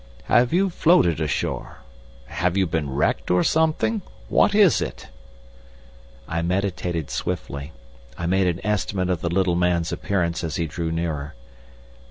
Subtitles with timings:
[0.23, 1.77] "Have you floated ashore?
[2.25, 4.01] Have you been wrecked or something?
[4.29, 5.09] What is it?"
[6.27, 7.71] I meditated swiftly.
[8.17, 11.35] I made an estimate of the little man's appearance as he drew nearer.